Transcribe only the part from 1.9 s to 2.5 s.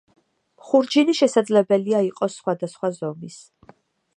იყოს